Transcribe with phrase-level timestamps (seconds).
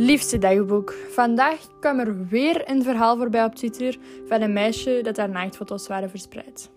[0.00, 0.94] Liefste dagboek.
[1.10, 3.96] Vandaag kwam er weer een verhaal voorbij op Twitter
[4.26, 6.70] van een meisje dat haar naaktfoto's waren verspreid.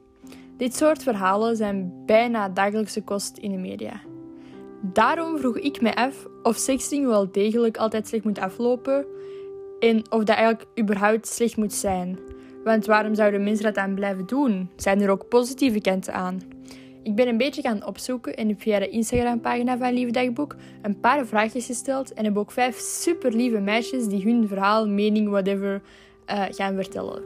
[0.57, 4.01] Dit soort verhalen zijn bijna dagelijkse kost in de media.
[4.81, 9.05] Daarom vroeg ik mij af of sexting wel degelijk altijd slecht moet aflopen
[9.79, 12.19] en of dat eigenlijk überhaupt slecht moet zijn.
[12.63, 14.69] Want waarom zouden mensen dat dan blijven doen?
[14.75, 16.50] Zijn er ook positieve kanten aan?
[17.03, 20.99] Ik ben een beetje gaan opzoeken en heb via de Instagram-pagina van Lieve Dagboek een
[20.99, 25.81] paar vraagjes gesteld en heb ook vijf super lieve meisjes die hun verhaal, mening, whatever
[26.31, 27.23] uh, gaan vertellen.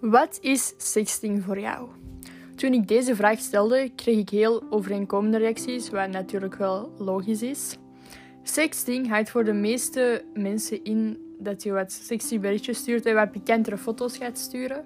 [0.00, 1.88] Wat is sexting voor jou?
[2.54, 7.76] Toen ik deze vraag stelde, kreeg ik heel overeenkomende reacties, wat natuurlijk wel logisch is.
[8.42, 13.30] Sexting houdt voor de meeste mensen in dat je wat sexy berichtjes stuurt en wat
[13.30, 14.84] pikantere foto's gaat sturen.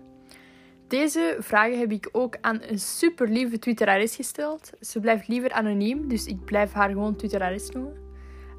[0.90, 4.70] Deze vragen heb ik ook aan een super lieve Twitterares gesteld.
[4.80, 7.92] Ze blijft liever anoniem, dus ik blijf haar gewoon Twitterares noemen.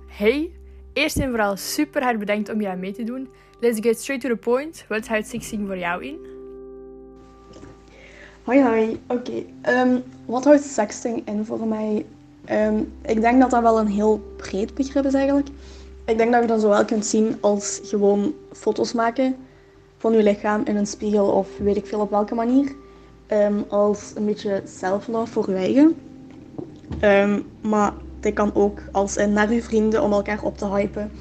[0.07, 0.51] Hey,
[0.93, 3.29] eerst en vooral super hard bedankt om aan mee te doen.
[3.59, 4.85] Let's get straight to the point.
[4.87, 6.19] Wat houdt sexting voor jou in?
[8.43, 9.43] Hoi hoi, oké.
[9.61, 12.05] Ehm, wat houdt sexting in voor mij?
[12.45, 15.47] Ehm, ik denk dat dat wel een heel breed begrip is eigenlijk.
[16.05, 19.35] Ik denk dat je dat zowel kunt zien als gewoon foto's maken
[20.01, 22.75] van je lichaam in een spiegel of weet ik veel op welke manier.
[23.27, 25.95] Ehm, als een beetje self-love voor je eigen.
[27.61, 31.11] maar dit kan ook als in naar je vrienden om elkaar op te hypen.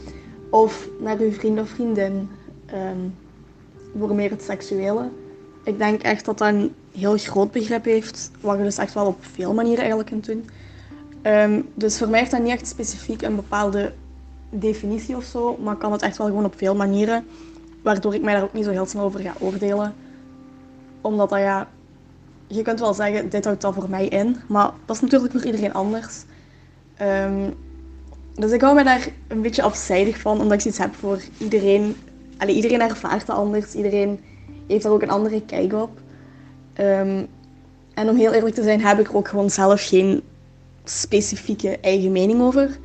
[0.50, 2.28] Of naar je vriend of vriendin
[3.98, 5.08] voor meer het seksuele.
[5.64, 9.06] Ik denk echt dat dat een heel groot begrip heeft, wat je dus echt wel
[9.06, 10.48] op veel manieren eigenlijk kunt doen.
[11.22, 13.92] Um, dus voor mij heeft dat niet echt specifiek een bepaalde
[14.50, 17.26] definitie of zo, maar kan het echt wel gewoon op veel manieren,
[17.82, 19.94] waardoor ik mij daar ook niet zo heel snel over ga oordelen.
[21.00, 21.68] Omdat dat ja,
[22.46, 25.44] je kunt wel zeggen, dit houdt dat voor mij in, maar dat is natuurlijk voor
[25.44, 26.24] iedereen anders.
[27.02, 27.54] Um,
[28.34, 31.96] dus ik hou me daar een beetje afzijdig van, omdat ik zoiets heb voor iedereen.
[32.38, 34.20] Allee, iedereen ervaart dat anders, iedereen
[34.66, 35.90] heeft daar ook een andere kijk op.
[36.80, 37.26] Um,
[37.94, 40.22] en om heel eerlijk te zijn, heb ik er ook gewoon zelf geen
[40.84, 42.78] specifieke eigen mening over.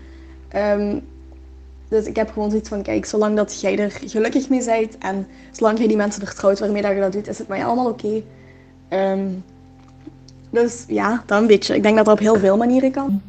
[0.56, 1.02] Um,
[1.96, 5.28] dus ik heb gewoon zoiets van, kijk, zolang dat jij er gelukkig mee bent en
[5.52, 8.22] zolang jij die mensen vertrouwt waarmee dat je dat doet, is het mij allemaal oké.
[8.90, 9.44] Um,
[10.50, 11.76] dus ja, dat een beetje.
[11.76, 13.22] Ik denk dat dat op heel veel manieren kan.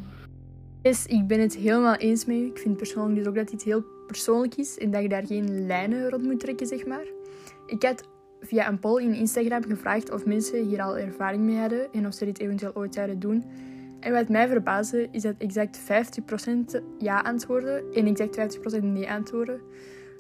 [0.82, 2.47] Yes, ik ben het helemaal eens met u.
[2.47, 5.66] Ik vind persoonlijk dus ook dat dit heel persoonlijk is en dat je daar geen
[5.66, 7.05] lijnen rond moet trekken, zeg maar.
[7.66, 8.03] Ik had
[8.41, 12.15] via een poll in Instagram gevraagd of mensen hier al ervaring mee hadden en of
[12.15, 13.44] ze dit eventueel ooit zouden doen.
[14.06, 19.61] En wat mij verbaasde is dat exact 50% ja antwoorden en exact 50% nee antwoorden.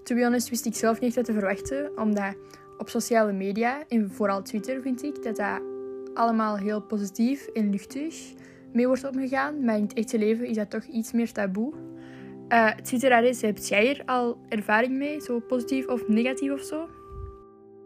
[0.02, 2.34] To be honest wist ik zelf niet wat te verwachten, omdat
[2.78, 5.60] op sociale media en vooral Twitter vind ik dat dat
[6.14, 8.34] allemaal heel positief en luchtig
[8.72, 9.64] mee wordt omgegaan.
[9.64, 11.72] Maar in het echte leven is dat toch iets meer taboe.
[12.48, 15.20] Uh, Twitter, Aris, heb jij hier al ervaring mee?
[15.20, 16.88] Zo positief of negatief of zo?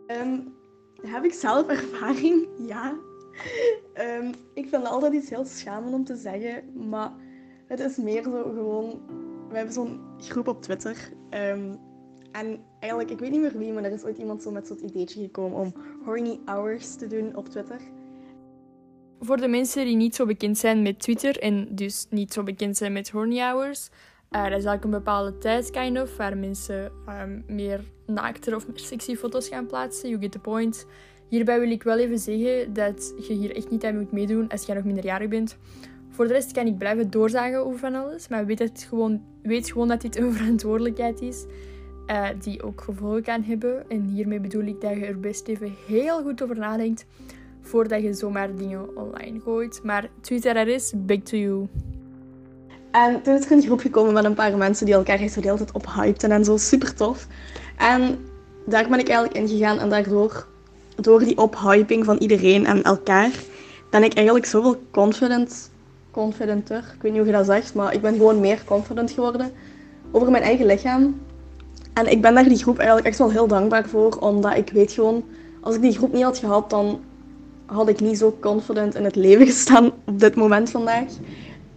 [0.07, 0.55] Um,
[1.03, 2.49] heb ik zelf ervaring?
[2.67, 3.10] Ja.
[4.19, 7.13] Um, ik vind altijd iets heel schamend om te zeggen, maar
[7.67, 9.01] het is meer zo gewoon...
[9.49, 10.97] We hebben zo'n groep op Twitter.
[11.31, 11.79] Um,
[12.33, 14.85] en eigenlijk, ik weet niet meer wie, maar er is ooit iemand zo met zo'n
[14.85, 15.75] ideetje gekomen om
[16.05, 17.81] horny hours te doen op Twitter.
[19.21, 22.77] Voor de mensen die niet zo bekend zijn met Twitter en dus niet zo bekend
[22.77, 23.89] zijn met horny hours,
[24.31, 28.69] uh, dat is eigenlijk een bepaalde tijd, kind of, waar mensen um, meer naakter of
[28.69, 30.09] meer sexy foto's gaan plaatsen.
[30.09, 30.87] You get the point.
[31.31, 34.67] Hierbij wil ik wel even zeggen dat je hier echt niet aan moet meedoen als
[34.67, 35.57] je nog minderjarig bent.
[36.09, 39.71] Voor de rest kan ik blijven doorzagen over van alles, maar weet, het gewoon, weet
[39.71, 41.45] gewoon dat dit een verantwoordelijkheid is
[42.11, 43.91] uh, die ook gevolgen kan hebben.
[43.91, 47.07] En hiermee bedoel ik dat je er best even heel goed over nadenkt
[47.61, 49.81] voordat je zomaar dingen online gooit.
[49.83, 51.67] Maar Twitter er is, big to you.
[52.91, 55.41] En toen is er een groep gekomen met een paar mensen die elkaar echt de
[55.41, 56.57] hele tijd ophypten en zo.
[56.57, 57.27] Super tof.
[57.77, 58.19] En
[58.67, 60.47] daar ben ik eigenlijk in gegaan en daardoor,
[61.01, 63.31] door die ophyping van iedereen en elkaar,
[63.91, 65.71] ben ik eigenlijk zoveel confident,
[66.11, 69.53] confidenter, ik weet niet hoe je dat zegt, maar ik ben gewoon meer confident geworden
[70.13, 71.21] over mijn eigen lichaam.
[71.93, 74.93] En ik ben daar die groep eigenlijk echt wel heel dankbaar voor, omdat ik weet
[74.93, 75.25] gewoon,
[75.61, 77.01] als ik die groep niet had gehad, dan
[77.67, 81.05] had ik niet zo confident in het leven gestaan op dit moment vandaag.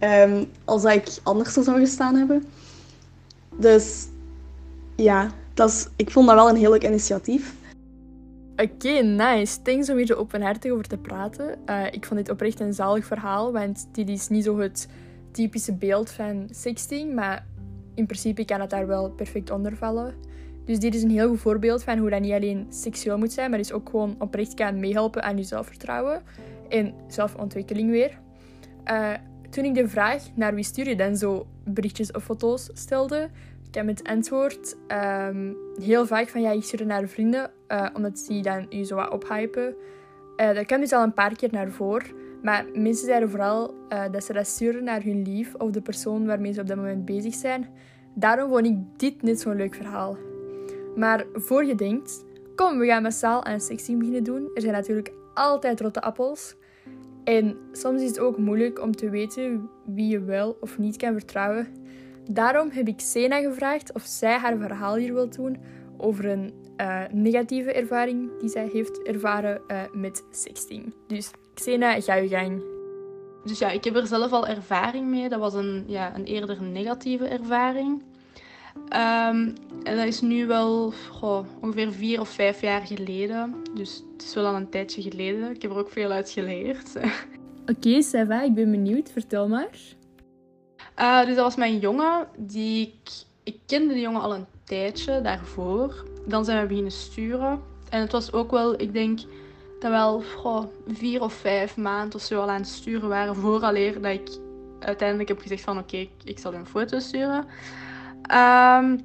[0.00, 2.44] Um, als dat ik anders zou gestaan hebben.
[3.56, 4.06] Dus
[4.96, 7.54] ja, dat is, ik vond dat wel een heel leuk initiatief.
[8.56, 9.62] Oké, nice.
[9.62, 11.58] Thanks om hier zo openhartig over te praten.
[11.66, 14.88] Uh, ik vond dit oprecht een zalig verhaal, want dit is niet zo het
[15.30, 17.46] typische beeld van sexting, maar
[17.94, 20.14] in principe kan het daar wel perfect onder vallen.
[20.64, 23.50] Dus dit is een heel goed voorbeeld van hoe dat niet alleen seksueel moet zijn,
[23.50, 26.22] maar dus ook gewoon oprecht kan meehelpen aan je zelfvertrouwen
[26.68, 28.18] en zelfontwikkeling weer.
[28.90, 29.12] Uh,
[29.50, 33.30] toen ik de vraag naar wie stuur je dan zo berichtjes of foto's stelde,
[33.74, 38.42] heb het antwoord ehm, heel vaak van ja, ik stuur naar vrienden, uh, omdat die
[38.42, 39.74] dan je zo wat ophypen.
[40.36, 42.22] Uh, dat kwam dus al een paar keer naar voren.
[42.42, 46.26] Maar mensen zeiden vooral uh, dat ze dat sturen naar hun lief of de persoon
[46.26, 47.68] waarmee ze op dat moment bezig zijn.
[48.14, 50.16] Daarom vond ik dit net zo'n leuk verhaal.
[50.96, 52.24] Maar voor je denkt,
[52.54, 54.50] kom, we gaan massaal aan sexting beginnen doen.
[54.54, 56.56] Er zijn natuurlijk altijd rotte appels.
[57.24, 61.12] En soms is het ook moeilijk om te weten wie je wel of niet kan
[61.12, 61.66] vertrouwen.
[62.30, 65.56] Daarom heb ik Sena gevraagd of zij haar verhaal hier wil doen
[65.96, 70.94] over een uh, negatieve ervaring die zij heeft ervaren uh, met sexting.
[71.06, 72.62] Dus Xena, ga je gang.
[73.44, 75.28] Dus ja, ik heb er zelf al ervaring mee.
[75.28, 78.02] Dat was een, ja, een eerder negatieve ervaring.
[78.76, 83.54] Um, en dat is nu wel goh, ongeveer vier of vijf jaar geleden.
[83.74, 85.50] Dus het is wel al een tijdje geleden.
[85.50, 86.96] Ik heb er ook veel uit geleerd.
[86.96, 87.08] Oké,
[87.88, 89.10] okay, Seva, ik ben benieuwd.
[89.10, 89.78] Vertel maar.
[90.98, 92.26] Uh, dus dat was mijn jongen.
[92.36, 93.10] Die ik,
[93.42, 96.04] ik kende die jongen al een tijdje daarvoor.
[96.26, 97.60] Dan zijn we beginnen sturen.
[97.90, 99.20] En het was ook wel, ik denk,
[99.84, 100.22] dat we wel
[100.86, 103.36] vier of vijf maanden of zo al aan het sturen waren.
[103.36, 104.28] Vooraleer dat ik
[104.80, 107.44] uiteindelijk heb gezegd van oké, okay, ik, zal een foto sturen.
[108.34, 109.00] Um,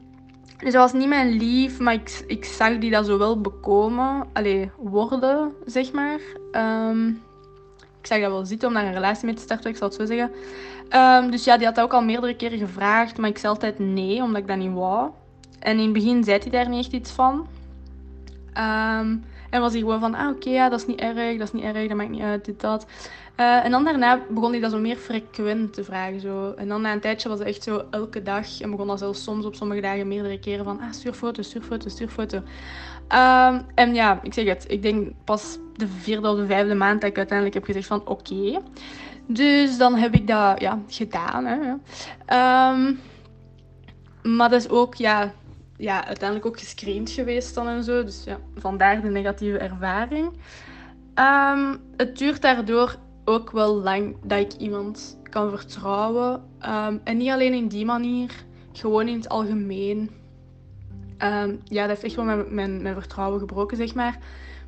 [0.58, 4.28] dus dat was niet mijn lief, maar ik, ik zag die dat zo wel bekomen.
[4.34, 6.20] Allee, worden, zeg maar.
[6.52, 7.22] Um,
[8.00, 9.98] ik zag dat wel zitten om daar een relatie mee te starten, ik zal het
[9.98, 10.32] zo zeggen.
[10.96, 14.24] Um, dus ja, die had ook al meerdere keren gevraagd, maar ik zei altijd nee,
[14.24, 15.10] omdat ik dat niet wou.
[15.60, 17.48] En in het begin zei hij daar niet echt iets van.
[18.54, 21.54] Um, en was hij gewoon van, ah oké, ja, dat is niet erg, dat is
[21.54, 22.86] niet erg, dat maakt niet uit, dit, dat.
[23.40, 26.20] Uh, en dan daarna begon hij dat zo meer frequent te vragen.
[26.20, 26.54] Zo.
[26.58, 28.62] En dan na een tijdje was het echt zo elke dag.
[28.62, 31.62] En begon dat zelfs soms op sommige dagen meerdere keren van, ah, stuur foto, stuur
[31.62, 32.38] foto, stuur foto.
[32.38, 37.02] Um, en ja, ik zeg het, ik denk pas de vierde of de vijfde maand
[37.02, 38.62] dat ik uiteindelijk heb gezegd van, oké.
[39.32, 41.46] Dus dan heb ik dat ja, gedaan.
[41.46, 41.70] Hè.
[42.72, 43.00] Um,
[44.24, 45.34] maar dat is ook, ja,
[45.78, 48.04] ja, uiteindelijk ook gescreend geweest dan en zo.
[48.04, 50.32] Dus ja, vandaar de negatieve ervaring.
[51.16, 52.96] Um, het duurt daardoor
[53.26, 56.44] ook wel lang dat ik iemand kan vertrouwen.
[56.68, 58.32] Um, en niet alleen in die manier,
[58.74, 60.10] gewoon in het algemeen.
[61.64, 64.18] Ja, dat heeft echt wel mijn, mijn, mijn, vertrouwen gebroken, zeg maar.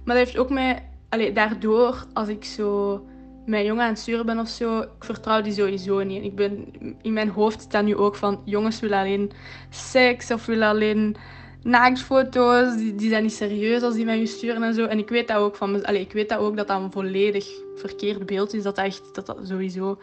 [0.03, 0.89] Maar dat heeft ook mij...
[1.09, 3.01] Allee, daardoor, als ik zo
[3.45, 6.23] mijn jongen aan het sturen ben of zo, ik vertrouw die sowieso niet.
[6.23, 6.65] Ik ben,
[7.01, 9.31] in mijn hoofd staat nu ook van, jongens willen alleen
[9.69, 11.15] seks of willen alleen
[11.63, 12.75] naaktfoto's.
[12.75, 14.85] Die, die zijn niet serieus als die mij sturen en zo.
[14.85, 17.47] En ik weet dat ook van, allee, ik weet dat ook dat dat een volledig
[17.75, 18.63] verkeerd beeld is.
[18.63, 19.97] Dat dat, echt, dat dat sowieso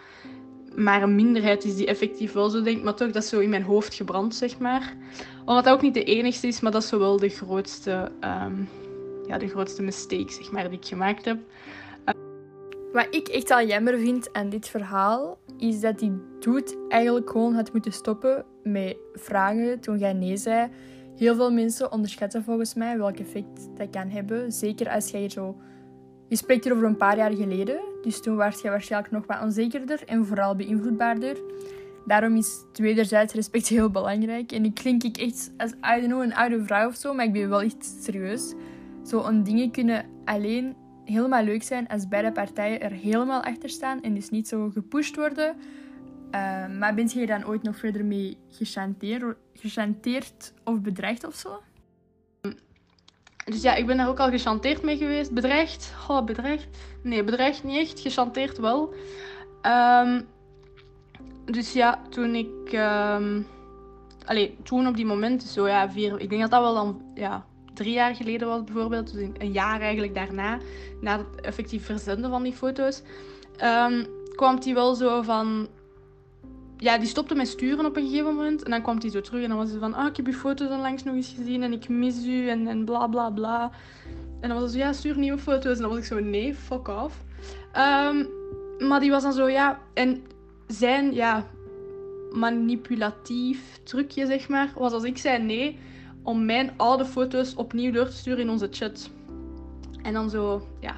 [0.78, 2.82] maar een minderheid is die effectief wel zo denkt.
[2.82, 4.96] Maar toch, dat is zo in mijn hoofd gebrand, zeg maar.
[5.44, 8.68] Omdat dat ook niet de enigste is, maar dat is wel de grootste, um,
[9.26, 11.38] ja, de grootste mistake, zeg maar, die ik gemaakt heb.
[12.92, 17.54] Wat ik echt al jammer vind aan dit verhaal, is dat die doet eigenlijk gewoon
[17.54, 20.68] had moeten stoppen met vragen toen jij nee zei.
[21.16, 24.52] Heel veel mensen onderschatten volgens mij welk effect dat kan hebben.
[24.52, 25.56] Zeker als jij zo...
[26.28, 27.80] Je spreekt hier over een paar jaar geleden.
[28.02, 31.36] Dus toen was je waarschijnlijk nog wat onzekerder en vooral beïnvloedbaarder.
[32.06, 34.52] Daarom is wederzijds respect heel belangrijk.
[34.52, 37.48] En ik klink ik echt als, I een oude vrouw of zo, maar ik ben
[37.48, 38.54] wel echt serieus.
[39.04, 40.76] Zo een dingen kunnen alleen
[41.08, 45.16] helemaal leuk zijn als beide partijen er helemaal achter staan en dus niet zo gepusht
[45.16, 45.56] worden.
[46.34, 48.36] Uh, maar bent je dan ooit nog verder mee
[49.52, 51.62] gechanteerd, of bedreigd of zo?
[53.44, 55.32] Dus ja, ik ben daar ook al gechanteerd mee geweest.
[55.32, 55.94] Bedreigd?
[56.08, 56.68] Oh, bedreigd?
[57.02, 58.00] Nee, bedreigd niet echt.
[58.00, 58.94] Gechanteerd wel.
[59.62, 60.26] Um,
[61.44, 62.72] dus ja, toen ik...
[62.72, 63.46] Um,
[64.24, 66.20] allee, toen op die moment, zo ja, vier...
[66.20, 67.02] Ik denk dat dat wel dan...
[67.14, 67.46] Ja,
[67.78, 70.58] drie jaar geleden was bijvoorbeeld, dus een jaar eigenlijk daarna,
[71.00, 73.02] na het effectief verzenden van die foto's,
[73.62, 75.68] um, kwam hij wel zo van...
[76.76, 78.62] Ja, die stopte met sturen op een gegeven moment.
[78.62, 79.94] En dan kwam hij zo terug en dan was hij van...
[79.94, 82.84] Ah, ik heb je foto's onlangs nog eens gezien en ik mis u en, en
[82.84, 83.70] bla bla bla.
[84.40, 85.76] En dan was hij zo, ja, stuur nieuwe foto's.
[85.76, 87.24] En dan was ik zo, nee, fuck off.
[87.76, 88.28] Um,
[88.88, 89.80] maar die was dan zo, ja...
[89.94, 90.22] En
[90.66, 91.46] zijn, ja,
[92.32, 95.78] manipulatief trucje, zeg maar, was als ik zei nee
[96.28, 99.10] om mijn oude foto's opnieuw door te sturen in onze chat.
[100.02, 100.96] En dan zo, ja.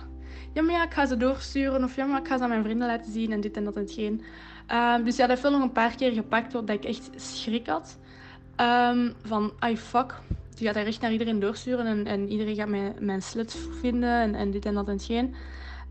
[0.52, 1.84] Ja, maar ja, ik ga ze doorsturen.
[1.84, 3.76] Of ja, maar ik ga ze aan mijn vrienden laten zien en dit en dat
[3.76, 4.22] en hetgeen.
[4.68, 7.98] Um, dus ja, dat heeft nog een paar keer gepakt, dat ik echt schrik had.
[8.56, 10.20] Um, van, ai fuck.
[10.54, 14.20] Die gaat hij echt naar iedereen doorsturen en, en iedereen gaat mijn, mijn slit vinden
[14.20, 15.24] en, en dit en dat en hetgeen.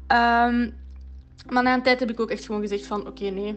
[0.07, 0.73] Um,
[1.49, 3.55] maar na een tijd heb ik ook echt gewoon gezegd van, oké, nee.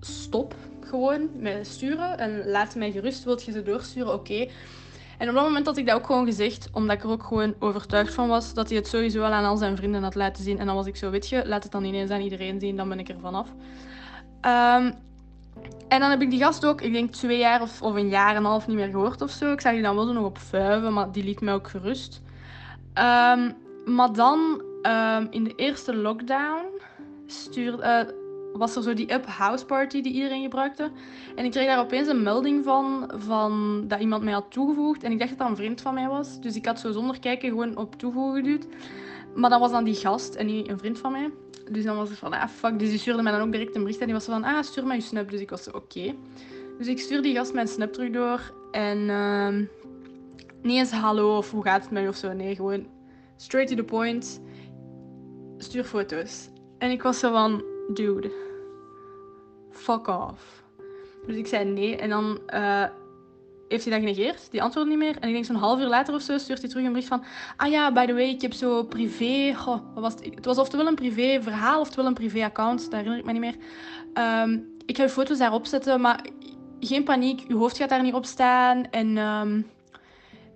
[0.00, 0.54] Stop
[0.86, 3.24] gewoon met sturen en laat mij gerust.
[3.24, 4.12] Wilt je ze doorsturen?
[4.12, 4.48] Oké.
[5.18, 7.54] En op dat moment had ik dat ook gewoon gezegd, omdat ik er ook gewoon
[7.58, 10.58] overtuigd van was dat hij het sowieso al aan al zijn vrienden had laten zien.
[10.58, 12.88] En dan was ik zo, weet je, laat het dan ineens aan iedereen zien, dan
[12.88, 13.48] ben ik er vanaf.
[14.42, 14.92] Um,
[15.88, 18.30] En dan heb ik die gast ook, ik denk twee jaar of, of een jaar
[18.30, 19.52] en een half niet meer gehoord of zo.
[19.52, 22.22] Ik zag die dan wel zo nog op vuiven, maar die liet mij ook gerust.
[22.92, 23.50] Ehm,
[23.84, 26.64] maar dan, ehm, in de eerste lockdown,
[27.26, 28.06] stuurde, eh,
[28.58, 30.90] was er zo die Up House Party die iedereen gebruikte.
[31.34, 35.02] En ik kreeg daar opeens een melding van, van dat iemand mij had toegevoegd.
[35.02, 36.40] En ik dacht dat dat een vriend van mij was.
[36.40, 38.66] Dus ik had zo zonder kijken gewoon op toevoegen geduwd.
[39.34, 41.30] Maar dat was dan die gast en niet een vriend van mij.
[41.70, 42.78] Dus dan was het van, ah fuck.
[42.78, 44.00] Dus die stuurde mij dan ook direct een bericht.
[44.00, 45.30] En die was van, ah stuur mij je snap.
[45.30, 46.14] Dus ik was zo, oké.
[46.78, 48.52] Dus ik stuur die gast mijn snap terug door.
[48.70, 49.48] En uh,
[50.62, 52.32] niet eens hallo of hoe gaat het met je of zo.
[52.32, 52.86] Nee, gewoon
[53.36, 54.40] straight to the point.
[55.58, 56.48] Stuur foto's.
[56.78, 58.30] En ik was zo van, dude,
[59.76, 60.64] fuck off.
[61.26, 61.96] Dus ik zei nee.
[61.96, 62.84] En dan uh,
[63.68, 64.50] heeft hij dat genegeerd.
[64.50, 65.16] Die antwoordde niet meer.
[65.20, 67.24] En ik denk zo'n half uur later of zo stuurt hij terug een bericht van...
[67.56, 69.54] Ah ja, by the way, ik heb zo privé...
[69.64, 70.24] Wat was het?
[70.34, 72.84] het was oftewel een privé verhaal, oftewel een privé account.
[72.84, 73.56] Dat herinner ik me niet meer.
[74.42, 76.24] Um, ik ga foto's daarop zetten, maar
[76.80, 77.44] geen paniek.
[77.48, 78.90] Uw hoofd gaat daar niet op staan.
[78.90, 79.16] En...
[79.16, 79.66] Um,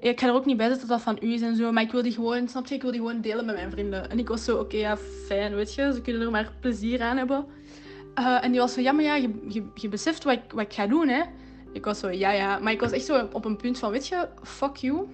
[0.01, 1.73] ik ga er ook niet bij zetten dat dat van u is en zo.
[1.73, 2.75] Maar ik wil die gewoon, snap je?
[2.75, 4.11] Ik wil die gewoon delen met mijn vrienden.
[4.11, 4.97] En ik was zo, oké, ja,
[5.27, 5.93] fijn, weet je.
[5.93, 7.47] Ze kunnen er maar plezier aan hebben.
[8.19, 10.65] Uh, en die was zo, ja, maar ja, je, je, je beseft wat ik, wat
[10.65, 11.23] ik ga doen, hè.
[11.73, 12.59] Ik was zo, ja, ja.
[12.59, 15.07] Maar ik was echt zo op een punt van, weet je, fuck you.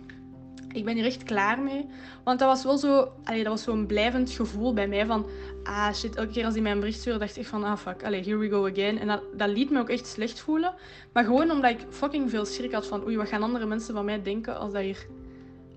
[0.72, 1.86] Ik ben hier echt klaar mee.
[2.24, 5.26] Want dat was wel zo, allee, dat was zo'n blijvend gevoel bij mij van,
[5.64, 8.04] ah shit, elke keer als hij mij een bericht stuurde, dacht ik van, ah fuck,
[8.04, 8.98] allee, here we go again.
[8.98, 10.74] En dat, dat liet me ook echt slecht voelen.
[11.12, 14.04] Maar gewoon omdat ik fucking veel schrik had van, oei, wat gaan andere mensen van
[14.04, 15.06] mij denken als dat hier,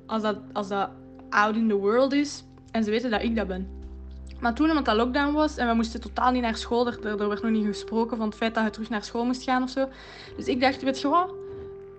[0.06, 0.90] als dat, als dat
[1.30, 2.44] out in the world is.
[2.72, 3.79] En ze weten dat ik dat ben.
[4.40, 7.28] Maar toen, omdat dat lockdown was en we moesten totaal niet naar school, er, er
[7.30, 9.70] werd nog niet gesproken van het feit dat je terug naar school moest gaan of
[9.70, 9.88] zo.
[10.36, 11.34] Dus ik dacht, weet je wat,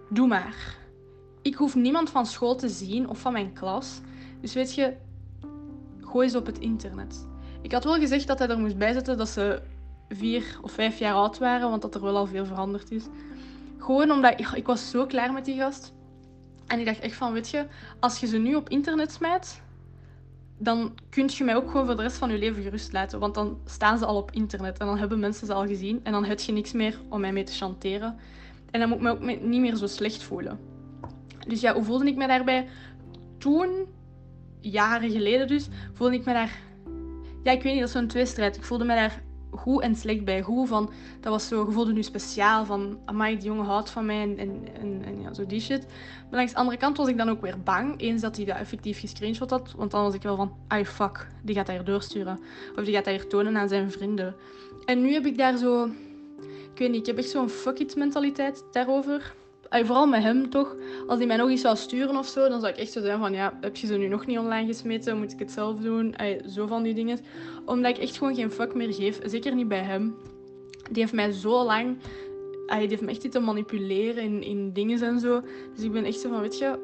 [0.08, 0.76] doe maar.
[1.42, 4.00] Ik hoef niemand van school te zien of van mijn klas.
[4.40, 4.94] Dus weet je,
[6.00, 7.26] gooi ze op het internet.
[7.62, 9.62] Ik had wel gezegd dat hij er moest bijzetten dat ze
[10.08, 13.04] vier of vijf jaar oud waren, want dat er wel al veel veranderd is.
[13.78, 15.92] Gewoon omdat ik, ik was zo klaar met die gast.
[16.66, 17.66] En ik dacht echt van, weet je,
[18.00, 19.62] als je ze nu op internet smijt,
[20.62, 23.18] dan kun je mij ook gewoon voor de rest van je leven gerust laten.
[23.18, 26.00] Want dan staan ze al op internet en dan hebben mensen ze al gezien.
[26.02, 28.16] En dan heb je niks meer om mij mee te chanteren.
[28.70, 30.58] En dan moet ik me ook niet meer zo slecht voelen.
[31.46, 32.68] Dus ja, hoe voelde ik me daarbij?
[33.38, 33.86] Toen,
[34.60, 36.58] jaren geleden dus, voelde ik me daar...
[37.42, 38.56] Ja, ik weet niet, dat is zo'n tweestrijd.
[38.56, 40.42] Ik voelde me daar goed en slecht bij.
[40.42, 40.90] Goed van,
[41.20, 45.02] dat was zo, je nu speciaal van, amai, die jongen houdt van mij en, en,
[45.04, 45.86] en, ja, zo die shit.
[45.86, 48.56] Maar langs de andere kant was ik dan ook weer bang, eens dat hij dat
[48.56, 49.72] effectief gescreenshot had.
[49.76, 52.40] Want dan was ik wel van, ai fuck, die gaat hij hier doorsturen.
[52.76, 54.34] Of die gaat hij hier tonen aan zijn vrienden.
[54.84, 55.84] En nu heb ik daar zo,
[56.72, 59.34] ik weet niet, ik heb echt zo'n fuck it mentaliteit daarover
[59.70, 62.72] vooral met hem toch, als hij mij nog iets zou sturen of zo, dan zou
[62.72, 65.18] ik echt zo zijn van, ja, heb je ze nu nog niet online gesmeten?
[65.18, 66.14] Moet ik het zelf doen?
[66.48, 67.18] zo van die dingen.
[67.64, 69.20] Omdat ik echt gewoon geen fuck meer geef.
[69.24, 70.16] Zeker niet bij hem.
[70.90, 71.98] Die heeft mij zo lang...
[72.66, 75.40] die heeft me echt zitten manipuleren in, in dingen en zo.
[75.74, 76.78] Dus ik ben echt zo van, weet je,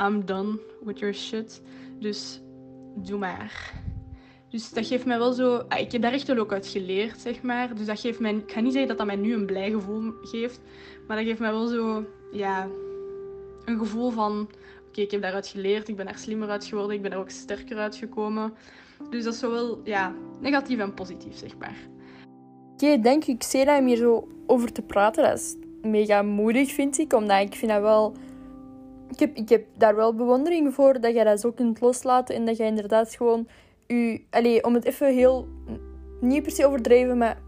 [0.00, 1.62] I'm done with your shit.
[1.98, 2.40] Dus
[2.96, 3.82] doe maar.
[4.54, 5.62] Dus dat geeft mij wel zo...
[5.78, 7.74] Ik heb daar echt wel ook uit geleerd, zeg maar.
[7.74, 8.34] Dus dat geeft mij...
[8.34, 10.60] Ik ga niet zeggen dat dat mij nu een blij gevoel geeft.
[11.06, 12.68] Maar dat geeft mij wel zo, ja,
[13.64, 14.48] een gevoel van:
[14.88, 17.30] oké, ik heb daaruit geleerd, ik ben er slimmer uit geworden, ik ben er ook
[17.30, 18.52] sterker uitgekomen.
[19.10, 21.76] Dus dat is zowel ja, negatief en positief, zeg maar.
[22.72, 25.24] Oké, denk ik dat om hier zo over te praten.
[25.24, 27.12] Dat is mega moedig, vind ik.
[27.12, 28.14] Omdat ik vind dat wel...
[29.10, 32.34] Ik heb, ik heb daar wel bewondering voor dat jij dat zo kunt loslaten.
[32.34, 33.46] En dat jij inderdaad gewoon...
[34.62, 35.48] Om het even heel...
[36.20, 37.38] Niet per se overdreven, maar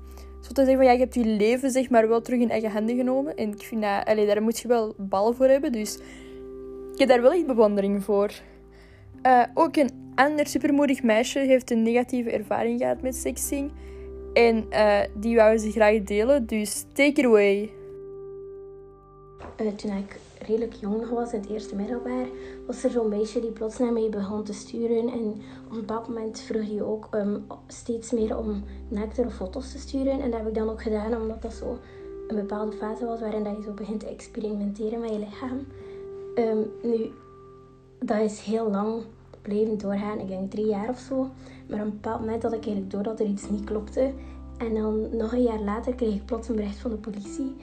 [0.41, 2.97] zo te zeggen van je hebt je leven zeg maar wel terug in eigen handen
[2.97, 3.37] genomen.
[3.37, 5.73] En ik vind dat, daar moet je wel bal voor hebben.
[5.73, 5.99] Dus
[6.93, 8.31] ik heb daar wel echt bewondering voor.
[9.23, 13.73] Uh, ook een ander supermoedig meisje heeft een negatieve ervaring gehad met sexting.
[14.33, 17.71] En uh, die wou ze graag delen, dus take it away.
[19.61, 22.27] Uh, toen ik redelijk jong was, in het eerste middelbaar,
[22.67, 25.09] was er zo'n meisje die plots naar mij begon te sturen.
[25.09, 25.29] En
[25.65, 30.21] op een bepaald moment vroeg hij ook um, steeds meer om naaktere foto's te sturen.
[30.21, 31.79] En dat heb ik dan ook gedaan, omdat dat zo
[32.29, 35.67] een bepaalde fase was waarin dat je zo begint te experimenteren met je lichaam.
[36.35, 37.11] Um, nu,
[37.99, 39.03] dat is heel lang
[39.43, 40.19] blijven doorgaan.
[40.19, 41.31] Ik denk drie jaar of zo.
[41.69, 44.13] Maar op een bepaald moment had ik eigenlijk door dat er iets niet klopte.
[44.57, 47.55] En dan nog een jaar later kreeg ik plots een bericht van de politie.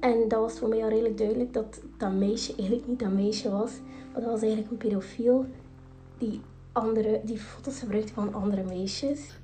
[0.00, 3.50] En dat was voor mij al redelijk duidelijk dat dat meisje eigenlijk niet dat meisje
[3.50, 3.72] was.
[4.12, 5.46] Maar dat was eigenlijk een pedofiel
[6.18, 6.40] die,
[6.72, 9.38] andere, die foto's gebruikte van andere meisjes.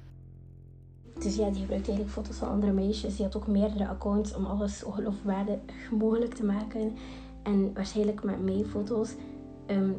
[1.18, 3.16] Dus ja, die gebruikte eigenlijk foto's van andere meisjes.
[3.16, 5.58] Die had ook meerdere accounts om alles geloofwaardig
[5.90, 6.92] mogelijk te maken.
[7.42, 9.14] En waarschijnlijk met mijn foto's
[9.66, 9.96] um,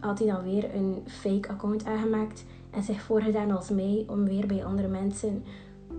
[0.00, 2.44] had hij dan weer een fake account aangemaakt.
[2.70, 5.44] En zich voorgedaan als mij om weer bij andere mensen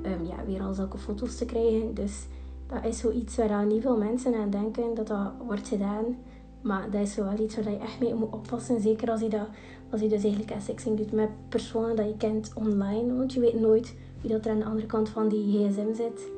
[0.06, 1.94] um, ja, weer al zulke foto's te krijgen.
[1.94, 2.28] Dus
[2.68, 6.18] dat is zoiets waar niet veel mensen aan denken dat dat wordt gedaan.
[6.62, 8.82] Maar dat is wel iets waar je echt mee moet oppassen.
[8.82, 9.48] Zeker als je, dat,
[9.90, 13.16] als je dus eigenlijk sexting doet met personen dat je kent online.
[13.16, 16.30] Want je weet nooit wie dat er aan de andere kant van die gsm zit.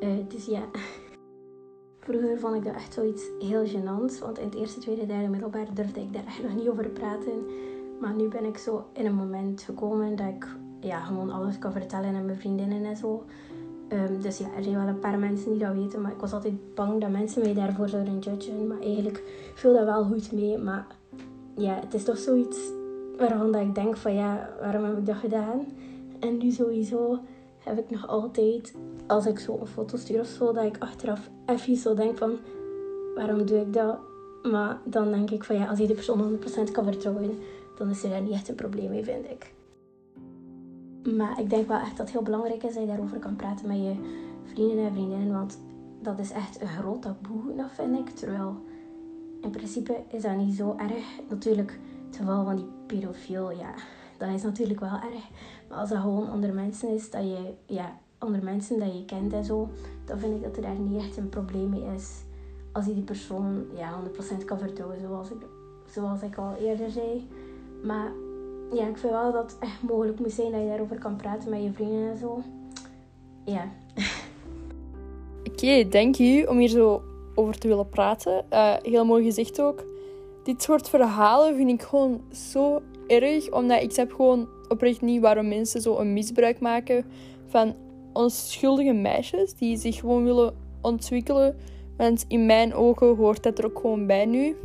[0.00, 0.62] Uh, dus ja.
[2.00, 4.18] Vroeger vond ik dat echt zoiets heel gênants.
[4.20, 7.44] Want in het eerste, tweede, derde middelbaar durfde ik daar echt nog niet over praten.
[8.00, 10.46] Maar nu ben ik zo in een moment gekomen dat ik
[10.80, 13.24] ja, gewoon alles kan vertellen aan mijn vriendinnen en zo.
[13.92, 16.32] Um, dus ja, er zijn wel een paar mensen die dat weten, maar ik was
[16.32, 18.66] altijd bang dat mensen mij daarvoor zouden judgen.
[18.66, 19.22] Maar eigenlijk
[19.54, 20.58] viel dat wel goed mee.
[20.58, 20.86] Maar
[21.56, 22.58] ja, het is toch zoiets
[23.18, 25.66] waarvan dat ik denk van ja, waarom heb ik dat gedaan?
[26.20, 27.18] En nu sowieso
[27.58, 28.74] heb ik nog altijd,
[29.06, 32.38] als ik zo een foto stuur of zo, dat ik achteraf even zo denk van
[33.14, 33.98] waarom doe ik dat?
[34.42, 37.38] Maar dan denk ik van ja, als je de persoon 100% kan vertrouwen,
[37.76, 39.52] dan is er daar niet echt een probleem mee, vind ik.
[41.16, 43.68] Maar ik denk wel echt dat het heel belangrijk is dat je daarover kan praten
[43.68, 43.94] met je
[44.44, 45.32] vrienden en vriendinnen.
[45.32, 45.58] Want
[46.02, 48.10] dat is echt een groot taboe, dat vind ik.
[48.10, 48.56] Terwijl
[49.40, 51.04] in principe is dat niet zo erg.
[51.28, 53.74] Natuurlijk, het geval van die pedofiel, ja,
[54.18, 55.28] dat is natuurlijk wel erg.
[55.68, 59.32] Maar als dat gewoon onder mensen is, dat je, ja, onder mensen dat je kent
[59.32, 59.68] en zo,
[60.04, 62.22] dan vind ik dat er daar niet echt een probleem mee is.
[62.72, 64.00] Als je die persoon ja,
[64.40, 65.46] 100% kan vertrouwen, zoals ik,
[65.90, 67.28] zoals ik al eerder zei.
[67.84, 68.12] Maar
[68.72, 71.50] ja, ik vind wel dat het echt mogelijk moet zijn dat je daarover kan praten
[71.50, 72.42] met je vrienden en zo.
[73.44, 73.68] Ja.
[75.52, 77.02] Oké, dank u om hier zo
[77.34, 78.44] over te willen praten.
[78.52, 79.84] Uh, heel mooi gezegd ook.
[80.44, 85.48] Dit soort verhalen vind ik gewoon zo erg, omdat ik heb gewoon oprecht niet waarom
[85.48, 87.04] mensen zo een misbruik maken
[87.46, 87.74] van
[88.12, 91.56] onschuldige meisjes die zich gewoon willen ontwikkelen.
[91.96, 94.56] Want in mijn ogen hoort dat er ook gewoon bij nu.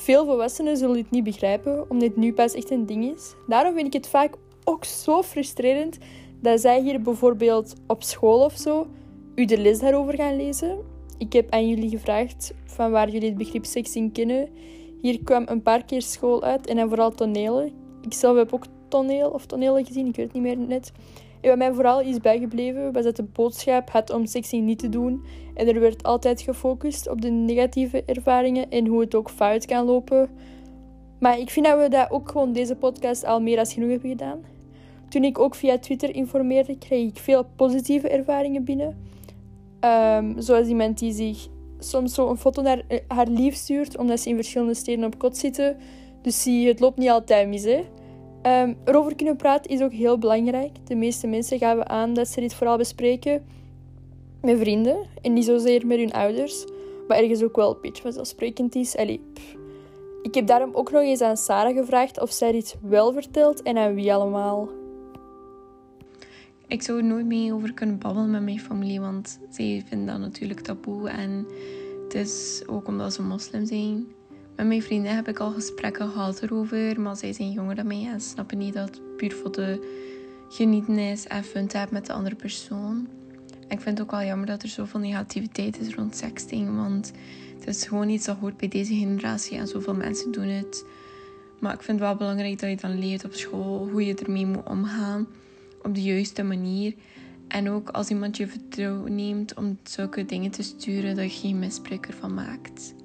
[0.00, 3.34] Veel volwassenen zullen dit niet begrijpen, omdat dit nu pas echt een ding is.
[3.46, 5.98] Daarom vind ik het vaak ook zo frustrerend
[6.40, 8.86] dat zij hier bijvoorbeeld op school of zo
[9.34, 10.78] u de les daarover gaan lezen.
[11.18, 14.48] Ik heb aan jullie gevraagd van waar jullie het begrip sexting kennen.
[15.00, 17.72] Hier kwam een paar keer school uit en dan vooral tonelen.
[18.02, 20.92] Ik zelf heb ook toneel of tonelen gezien, ik weet het niet meer net.
[21.40, 24.88] En wat mij vooral is bijgebleven, was dat de boodschap had om sexting niet te
[24.88, 25.24] doen.
[25.54, 29.84] En er werd altijd gefocust op de negatieve ervaringen en hoe het ook fout kan
[29.84, 30.28] lopen.
[31.18, 34.10] Maar ik vind dat we dat ook gewoon deze podcast al meer dan genoeg hebben
[34.10, 34.40] gedaan.
[35.08, 38.96] Toen ik ook via Twitter informeerde, kreeg ik veel positieve ervaringen binnen.
[39.80, 41.48] Um, zoals iemand die zich
[41.78, 45.18] soms zo een foto naar eh, haar lief stuurt, omdat ze in verschillende steden op
[45.18, 45.76] kot zitten.
[46.22, 47.84] Dus zie, het loopt niet altijd mis, hè.
[48.46, 50.86] Um, erover kunnen praten is ook heel belangrijk.
[50.86, 53.44] De meeste mensen gaven aan dat ze dit vooral bespreken
[54.42, 56.64] met vrienden en niet zozeer met hun ouders.
[57.08, 58.96] Maar ergens ook wel een beetje vanzelfsprekend is.
[58.96, 59.20] Allee,
[60.22, 63.76] ik heb daarom ook nog eens aan Sarah gevraagd of zij dit wel vertelt en
[63.76, 64.68] aan wie allemaal.
[66.66, 70.18] Ik zou er nooit mee over kunnen babbelen met mijn familie, want zij vinden dat
[70.18, 71.08] natuurlijk taboe.
[71.08, 71.46] En
[72.02, 74.06] het is ook omdat ze moslim zijn.
[74.60, 78.08] Met mijn vrienden heb ik al gesprekken gehad erover, maar zij zijn jonger dan mij
[78.12, 79.86] en snappen niet dat het puur voor de
[80.48, 83.08] genietenis en fun te met de andere persoon.
[83.68, 87.12] ik vind het ook wel jammer dat er zoveel negativiteit is rond sexting, want
[87.58, 90.84] het is gewoon iets dat hoort bij deze generatie en zoveel mensen doen het.
[91.60, 94.46] Maar ik vind het wel belangrijk dat je dan leert op school hoe je ermee
[94.46, 95.26] moet omgaan
[95.82, 96.94] op de juiste manier.
[97.48, 101.58] En ook als iemand je vertrouwen neemt om zulke dingen te sturen, dat je geen
[101.58, 102.98] misbruik ervan maakt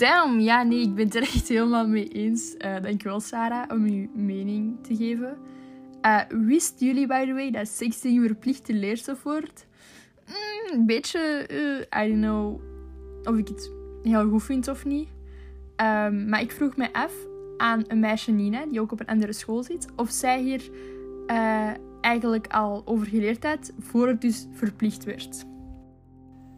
[0.00, 2.54] damn, ja, nee, ik ben het er echt helemaal mee eens.
[2.58, 5.38] Uh, dankjewel, Sarah, om uw mening te geven.
[6.02, 9.66] Uh, wisten jullie, by the way, dat sexting verplichte leerstof wordt?
[10.26, 12.60] Mm, een beetje, uh, I don't know
[13.24, 15.08] of ik het heel goed vind of niet.
[15.76, 17.12] Um, maar ik vroeg me af
[17.56, 20.70] aan een meisje Nina, die ook op een andere school zit, of zij hier
[22.00, 25.44] eigenlijk al over geleerd had, voor het dus verplicht werd.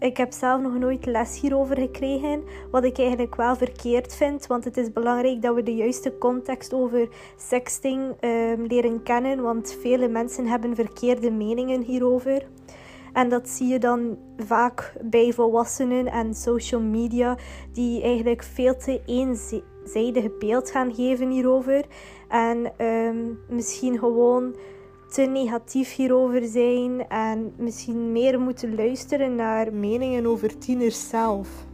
[0.02, 4.64] Ik heb zelf nog nooit les hierover gekregen, wat ik eigenlijk wel verkeerd vind, want
[4.64, 10.08] het is belangrijk dat we de juiste context over sexting um, leren kennen, want vele
[10.08, 12.46] mensen hebben verkeerde meningen hierover.
[13.12, 17.36] En dat zie je dan vaak bij volwassenen en social media,
[17.72, 21.84] die eigenlijk veel te eenzijdig beeld gaan geven hierover.
[22.28, 24.54] En um, misschien gewoon
[25.12, 31.66] te negatief hierover zijn en misschien meer moeten luisteren naar meningen over tieners zelf.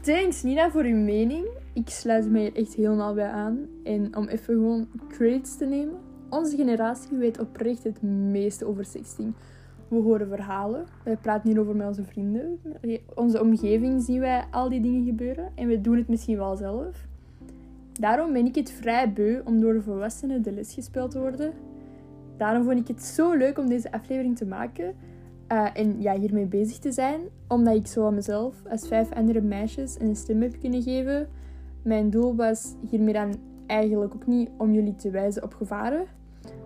[0.00, 1.46] Thanks Nina voor uw mening.
[1.72, 3.66] Ik sluit mij er echt helemaal bij aan.
[3.84, 5.98] En om even gewoon credits te nemen.
[6.30, 9.34] Onze generatie weet oprecht het meeste over sexting.
[9.88, 10.86] We horen verhalen.
[11.04, 12.60] Wij praten hierover met onze vrienden.
[13.14, 15.52] Onze omgeving zien wij al die dingen gebeuren.
[15.54, 17.06] En we doen het misschien wel zelf.
[17.92, 21.52] Daarom ben ik het vrij beu om door volwassenen de les gespeeld te worden
[22.36, 24.94] daarom vond ik het zo leuk om deze aflevering te maken.
[25.52, 29.40] Uh, en ja, hiermee bezig te zijn, omdat ik zo aan mezelf als vijf andere
[29.40, 31.28] meisjes een stem heb kunnen geven.
[31.82, 33.34] Mijn doel was hiermee dan
[33.66, 36.06] eigenlijk ook niet om jullie te wijzen op gevaren,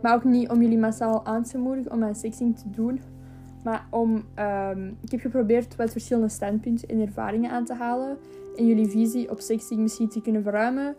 [0.02, 3.00] maar ook niet om jullie massaal aan te moedigen om aan sexting te doen,
[3.64, 8.16] maar om, um, ik heb geprobeerd wat verschillende standpunten en ervaringen aan te halen
[8.56, 10.96] en jullie visie op sexting misschien te kunnen verruimen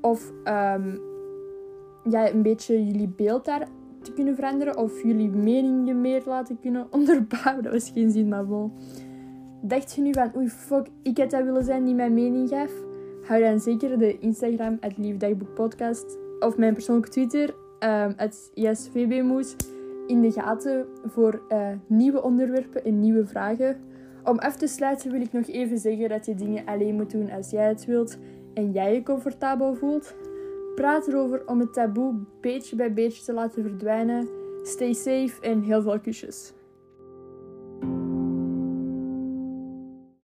[0.00, 1.00] of um,
[2.10, 3.68] ja, een beetje jullie beeld daar
[4.02, 7.62] te kunnen veranderen of jullie meningen meer laten kunnen onderbouwen.
[7.62, 8.72] Dat was geen zin, maar wel.
[9.62, 12.72] Dacht je nu van, oei fuck, ik had dat willen zijn die mijn mening gaf?
[13.26, 19.56] Hou dan zeker de Instagram, het Podcast, of mijn persoonlijke Twitter, um, het ISVBmoes,
[20.06, 23.76] in de gaten voor uh, nieuwe onderwerpen en nieuwe vragen.
[24.24, 27.30] Om af te sluiten wil ik nog even zeggen dat je dingen alleen moet doen
[27.30, 28.18] als jij het wilt
[28.54, 30.14] en jij je comfortabel voelt.
[30.78, 34.28] Praat erover om het taboe beetje bij beetje te laten verdwijnen.
[34.62, 36.52] Stay safe en heel veel kusjes.